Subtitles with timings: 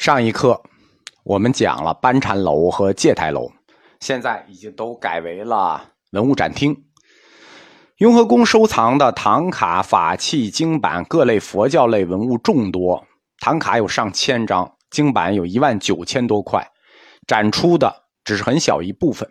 [0.00, 0.62] 上一课
[1.24, 3.52] 我们讲了班禅楼和戒台楼，
[4.00, 6.74] 现在已经都改为了文物展厅。
[7.98, 13.04] 雍和宫收藏的唐卡、法器、经版各类佛教类文物众多，
[13.40, 16.66] 唐卡有上千张，经版有一万九千多块，
[17.26, 17.94] 展出的
[18.24, 19.28] 只是很小一部分。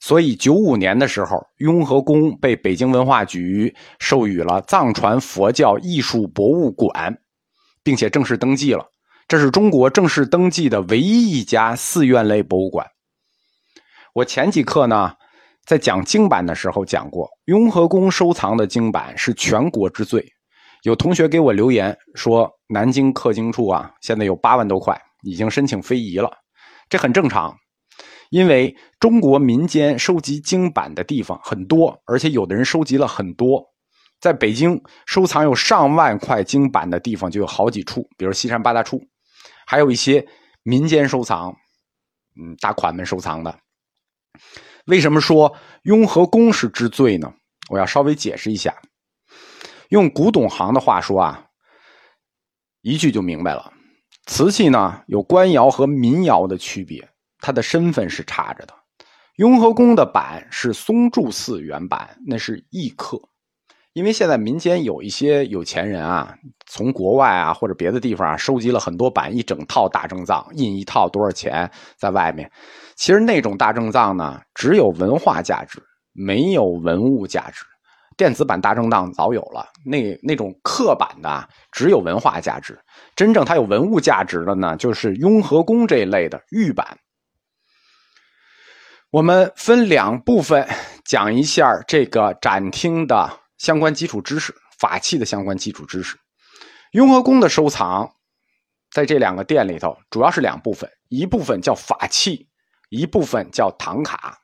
[0.00, 7.18] 所以，九五年的时候，雍和宫被北京文化局授予了藏传佛教艺术博物馆，
[7.82, 8.90] 并且正式登记了。
[9.28, 12.86] 这是中国正式登记的唯一一家寺院类博物馆。
[14.14, 15.14] 我前几课呢，
[15.64, 20.24] 在讲经版的时候讲过，雍和宫收藏的经版是全国之最。
[20.84, 26.30] 有同学给我留言说，南京刻经处啊，现在有八万多块，已经申请非遗了。
[26.88, 27.52] 这很正常，
[28.30, 33.60] 因为中国民间收集经版的地方很多，而且有的人收集了很多。
[34.20, 39.02] 在北京收藏有上万块经版的地方就有好几处，比如西山八大处。
[39.66, 40.26] 还有一些
[40.62, 41.54] 民间收藏，
[42.40, 43.58] 嗯，大款们收藏的。
[44.86, 47.34] 为什么说雍和宫是之最呢？
[47.68, 48.74] 我要稍微解释一下。
[49.88, 51.44] 用古董行的话说啊，
[52.82, 53.72] 一句就明白了。
[54.26, 57.08] 瓷器呢有官窑和民窑的区别，
[57.40, 58.74] 它的身份是差着的。
[59.36, 63.20] 雍和宫的版是松柱寺原版，那是异刻。
[63.96, 66.36] 因为现在民间有一些有钱人啊，
[66.66, 72.52] 从国外啊或者别的地方啊收集了很多版，一整套大正藏，印一套多少钱在外面？
[72.94, 75.82] 其实那种大正藏呢，只有文化价值，
[76.12, 77.64] 没有文物价值。
[78.18, 82.78] 电子版大正藏早有了，那那种刻版的只有文化价值。
[83.14, 86.98] 真正它有文物价值的呢，就是雍和宫这一类的玉版。
[89.10, 90.68] 我们分两部分
[91.02, 93.38] 讲一下这个展厅的。
[93.58, 96.18] 相关基础知识，法器的相关基础知识。
[96.92, 98.14] 雍和宫的收藏，
[98.90, 102.48] 在这两个店里头，主要是两部分，一部分叫法器，
[102.90, 104.40] 一部分叫唐卡。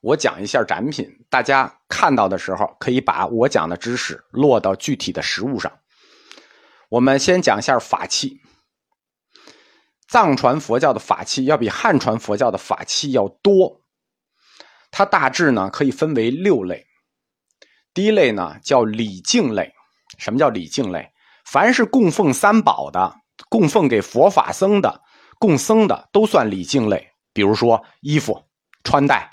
[0.00, 5.80] 我讲一下展品，大家看到的时候，可以把我讲的知识落到具体的实物上。
[6.88, 8.40] 我们先讲一下法器。
[10.06, 13.82] 藏传佛教的法器要比汉传佛教的法器要多，
[14.90, 16.87] 它大致呢可以分为六类。
[17.98, 19.74] 第一类呢叫礼敬类，
[20.18, 21.10] 什么叫礼敬类？
[21.44, 23.12] 凡是供奉三宝的、
[23.48, 25.02] 供奉给佛法僧的、
[25.40, 27.10] 供僧的，都算礼敬类。
[27.32, 28.40] 比如说衣服、
[28.84, 29.28] 穿戴、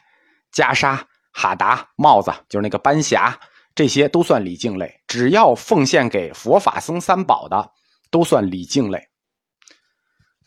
[0.52, 1.00] 袈裟、
[1.32, 3.40] 哈达、帽子，就是那个班霞，
[3.76, 5.00] 这些都算礼敬类。
[5.06, 7.72] 只要奉献给佛法僧三宝的，
[8.10, 9.00] 都算礼敬类。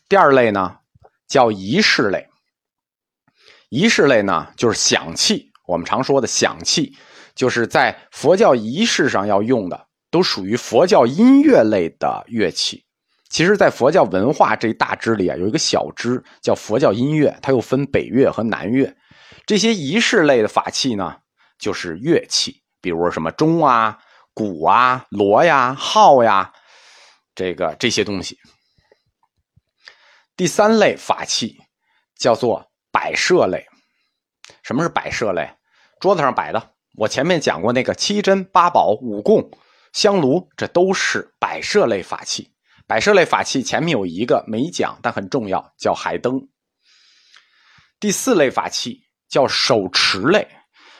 [0.09, 0.77] 第二类呢
[1.25, 2.27] 叫仪式类，
[3.69, 6.97] 仪式类呢就是响器，我们常说的响器。
[7.39, 12.83] 就是在佛教仪式上要用的，都属于佛教音乐类的乐器。
[13.29, 18.93] 其实，在佛教文化这一大支里啊，有一个小支叫佛教音乐，它又分北乐和南乐。
[19.45, 21.15] 这些仪式类的法器呢，
[21.57, 23.97] 就是乐器，比如什么钟啊、
[24.33, 26.51] 鼓啊、锣呀、号呀，
[27.33, 28.37] 这个这些东西。
[30.35, 31.57] 第三类法器
[32.17, 33.65] 叫做摆设类。
[34.61, 35.49] 什么是摆设类？
[36.01, 36.71] 桌子上摆的。
[36.99, 39.49] 我前面讲过那个七珍八宝五供
[39.93, 42.51] 香炉，这都是摆设类法器。
[42.85, 46.45] 摆设类法器前面有一个没讲，但很重要，叫海灯。
[48.01, 48.99] 第四类法器
[49.29, 50.45] 叫手持类。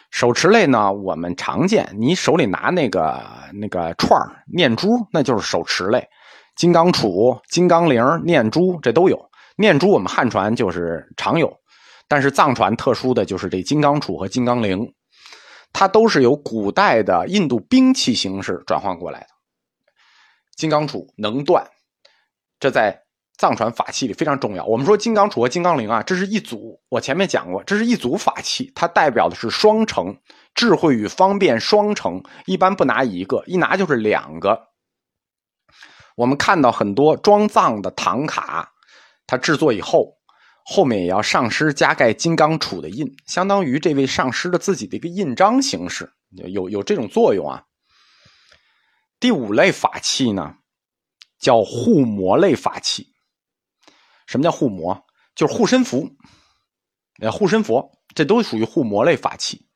[0.09, 3.21] 手持类呢，我们常见，你手里拿那个
[3.53, 4.17] 那个串
[4.53, 6.07] 念珠，那就是手持类。
[6.55, 9.29] 金刚杵、金刚铃、念珠，这都有。
[9.57, 11.53] 念珠我们汉传就是常有，
[12.07, 14.89] 但是藏传特殊的就是这金刚杵和金刚铃。
[15.74, 19.28] 它都是由古代的印度兵器形式转换过来的。
[20.56, 21.66] 金刚杵能断，
[22.59, 23.03] 这在
[23.38, 24.66] 藏传法器里非常重要。
[24.66, 26.81] 我们说金刚杵和金刚铃啊，这是一组。
[26.90, 30.18] 我前面讲过，这是一组法器，它代表的是双成，
[30.53, 32.22] 智慧与方便双成。
[32.46, 34.68] 一般不拿一个，一拿就是两个。
[36.18, 38.73] 我们看到很多装藏的唐卡，
[39.26, 40.18] 它制作以后。
[40.71, 47.63] 后面也要上师加盖金刚杵的印，相当于这位上师的自己的一个印章形式，有有这种作用啊。
[49.19, 50.57] 第五类法器呢，
[51.39, 53.07] 叫护魔类法器。
[54.27, 55.07] 什么叫护魔？
[55.33, 56.11] 就是护身符，
[57.19, 59.67] 呃，护身佛，这都属于护魔类法器。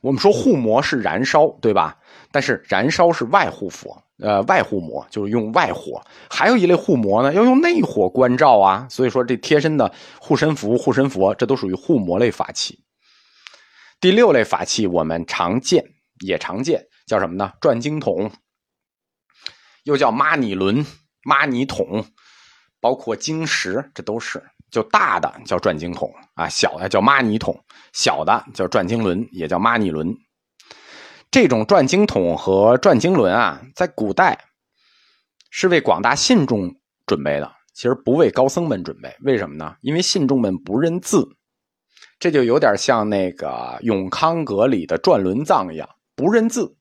[0.00, 1.98] 我们说护魔是燃烧，对吧？
[2.30, 4.04] 但是燃烧是外护佛。
[4.20, 8.86] 呃，外护魔就是用外火，还有一类护魔呢，要用内火关照啊。
[8.90, 12.84] 所以说，这贴身的护身符、护身佛，这都属于护魔类法器。
[14.00, 15.84] 第六类法器，我们常见
[16.24, 17.52] 也常见，叫什么呢？
[17.60, 18.30] 转经筒，
[19.84, 20.84] 又叫妈尼轮、
[21.24, 22.04] 妈尼桶、
[22.80, 24.42] 包括晶石，这都是。
[24.70, 27.58] 就大的叫转经筒啊，小的叫玛尼筒，
[27.92, 30.16] 小的叫转经轮，也叫玛尼轮。
[31.30, 34.46] 这种转经筒和转经轮啊，在古代
[35.48, 36.74] 是为广大信众
[37.06, 39.14] 准备的，其实不为高僧们准备。
[39.22, 39.76] 为什么呢？
[39.80, 41.24] 因为信众们不认字，
[42.18, 46.76] 这就有点像那个永康阁里的转轮藏一样，不认字。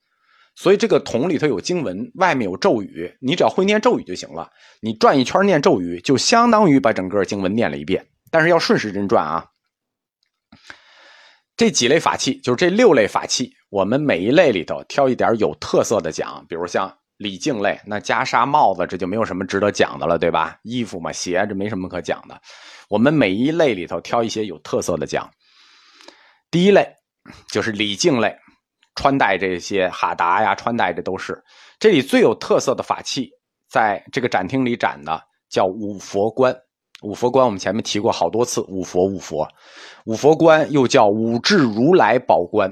[0.56, 4.50] 所以这个桶里头有经文，外面有咒语，你只要会念咒语就行了。
[4.82, 8.08] 你转一圈念咒语，就相当于把整个经文念了一遍。
[8.32, 9.46] 但是要顺时针转啊。
[11.60, 16.46] 这几类法器，就是这六类法器，我们每一类里头挑一点有特色的讲。
[16.48, 20.58] 比如像礼敬类，那袈裟、帽子，这就没有什么值得讲的了，对吧？
[20.64, 22.42] 衣服嘛，鞋，这没什么可讲的。
[22.88, 25.30] 我们每一类里头挑一些有特色的讲。
[26.50, 26.90] 第一类
[27.52, 28.34] 就是礼敬类。
[28.96, 31.44] 穿戴这些哈达呀，穿戴这都是
[31.78, 33.30] 这里最有特色的法器，
[33.70, 36.56] 在这个展厅里展的叫五佛冠。
[37.04, 39.48] 五佛冠我们前面提过好多次，五佛五佛，
[40.06, 42.72] 五佛冠又叫五智如来宝冠，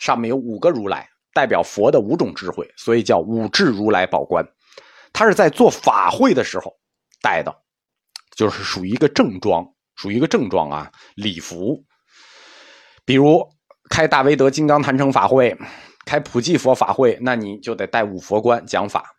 [0.00, 4.46] 上面有五个如来，代表佛的五种智慧，所以叫五智如来宝冠。
[5.12, 6.72] 它是在做法会的时候
[7.22, 7.54] 戴的，
[8.36, 11.84] 就是属于一个正装，属于一个正装啊，礼服，
[13.04, 13.48] 比如。
[13.88, 15.56] 开大威德金刚坛城法会，
[16.04, 19.14] 开普济佛法会，那你就得带五佛冠讲法。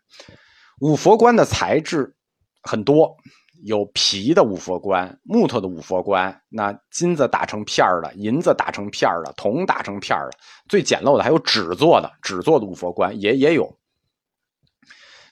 [0.82, 2.14] 五佛冠的材质
[2.62, 3.16] 很多，
[3.64, 10.38] 有皮的五佛冠、木头的五佛冠，那金子打成片儿的、银子打成片儿的、铜打成片儿的，
[10.68, 13.78] 最简陋的还有纸做的，纸做的五佛冠也也有，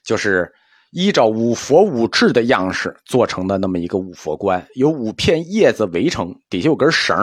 [0.03, 0.53] 就是
[0.91, 7.17] 依照五佛五智的样式做成的那么一个五佛冠，有五片叶子围成，底下有根绳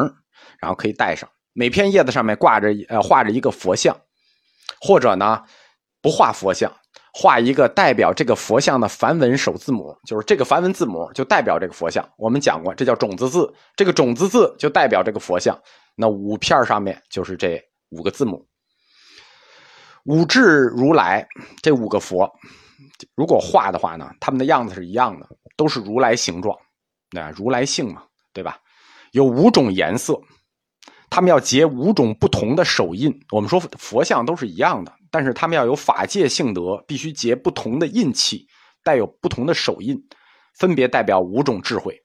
[0.60, 1.30] 然后可以戴上。
[1.54, 3.96] 每片叶子上面挂着呃画着一个佛像，
[4.80, 5.44] 或者呢
[6.02, 6.72] 不画佛像，
[7.16, 12.04] 画一个代表这个佛像的梵文首字母，就是这个梵文字母就代表这个佛像。
[12.18, 15.56] 我们讲过，这叫种子字，这个种子字就代表这个佛像。
[15.96, 18.44] 那五片上面就是这五个字母。
[20.06, 21.26] 五智如来
[21.62, 22.28] 这五个佛，
[23.16, 26.58] 如果画的话呢，他们的样子是一样的，都是如来形状，
[27.12, 28.58] 那如来性嘛，对吧？
[29.12, 30.20] 有五种颜色。
[31.14, 33.14] 他们要结五种不同的手印。
[33.30, 38.48] 我们说佛像都是一样的，但是他们要有法界性德，必须结不同的印器，
[38.84, 39.96] 带有不同的手印，
[40.56, 41.96] 分别代表五种智慧。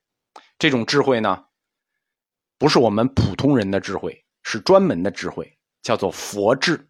[0.58, 1.42] 这种智慧呢，
[2.58, 5.50] 不是我们普通人的智慧，是专门的智慧，
[5.80, 6.86] 叫做佛智。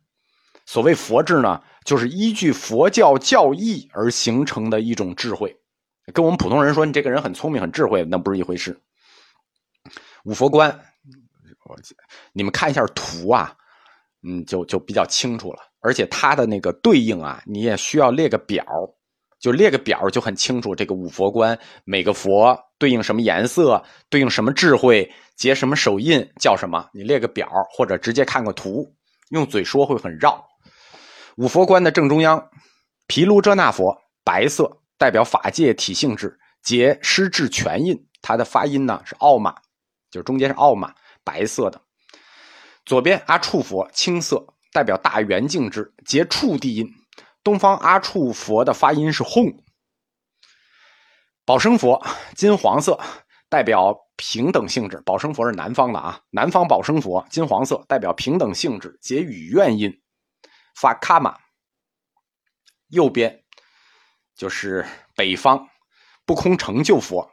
[0.67, 5.57] 所谓佛智呢，就是依据佛教教义而形成的一种智慧。
[6.13, 8.77] 跟我们普通人说你这个人很聪明、很智慧，那不是一回事。
[10.25, 10.81] 五佛观。
[12.33, 13.55] 你们看一下图啊，
[14.23, 15.61] 嗯，就就比较清楚了。
[15.81, 18.65] 而且它的那个对应啊，你也需要列个表，
[19.39, 20.75] 就列个表就很清楚。
[20.75, 23.81] 这个五佛观每个佛对应什么颜色，
[24.11, 26.85] 对应什么智慧，结什么手印，叫什么？
[26.93, 28.93] 你列个表，或者直接看个图，
[29.31, 30.45] 用嘴说会很绕。
[31.37, 32.45] 五佛观的正中央，
[33.07, 34.69] 毗卢遮那佛，白色，
[34.99, 37.97] 代表法界体性质，结施智全印。
[38.21, 39.55] 它的发音呢是奥玛，
[40.11, 40.93] 就是中间是奥玛。
[41.29, 41.79] 白色的，
[42.87, 46.89] 左边阿处佛青色，代表大圆净智，结处地音。
[47.45, 49.63] 东方阿处佛的发音是吽。
[51.45, 52.03] 宝生佛
[52.35, 52.99] 金黄色，
[53.51, 55.03] 代表平等性质。
[55.05, 59.93] 宝生佛是南方的啊，南方宝生佛金黄色，代表平等性质，结语愿音，
[60.81, 61.37] 发卡玛。
[62.89, 63.45] 右边
[64.35, 65.69] 就是北方
[66.25, 67.31] 不空成就佛，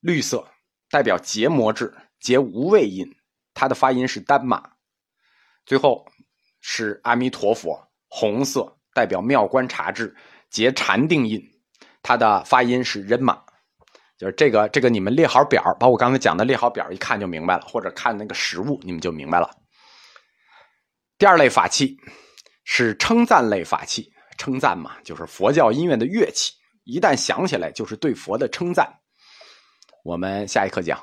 [0.00, 0.48] 绿色，
[0.88, 1.94] 代表结魔智。
[2.22, 3.06] 结无畏音，
[3.52, 4.62] 它的发音是丹玛。
[5.66, 6.06] 最后
[6.60, 7.76] 是阿弥陀佛，
[8.08, 10.14] 红色代表妙观察智，
[10.48, 11.42] 结禅定音，
[12.02, 13.42] 它的发音是人马。
[14.18, 19.50] 就是这个，这个你们列好表，把我刚才讲的列好表，一看就明白了，或者看那个实物，你们就明白了。
[21.18, 21.96] 第二类法器
[22.64, 26.52] 是称赞类法器，称赞嘛，就是佛教音乐的乐器，
[26.84, 28.88] 一旦响起来就是对佛的称赞。
[30.04, 31.02] 我们下一课讲。